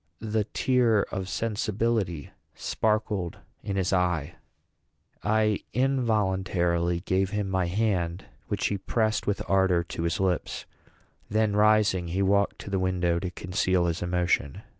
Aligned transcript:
The 0.19 0.45
tear 0.45 1.03
of 1.11 1.29
sensibility 1.29 2.31
sparkled 2.55 3.37
in 3.61 3.75
his 3.75 3.93
eye. 3.93 4.33
I 5.23 5.59
involuntarily 5.73 7.01
gave 7.01 7.29
him 7.29 7.47
my 7.47 7.67
hand, 7.67 8.25
which 8.47 8.65
he 8.69 8.79
pressed 8.79 9.27
with 9.27 9.47
ardor 9.47 9.83
to 9.83 10.01
his 10.01 10.19
lips; 10.19 10.65
then, 11.29 11.55
rising, 11.55 12.07
he 12.07 12.23
walked 12.23 12.57
to 12.61 12.71
the 12.71 12.79
window 12.79 13.19
to 13.19 13.29
conceal 13.29 13.85
his 13.85 14.01
emotion. 14.01 14.63